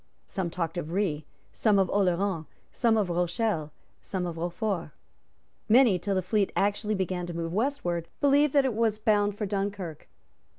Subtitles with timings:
[0.25, 4.89] Some talked of Rhe, some of Oleron, some of Rochelle, some of Rochefort.
[5.69, 9.45] Many, till the fleet actually began to move westward, believed that it was bound for
[9.45, 10.07] Dunkirk.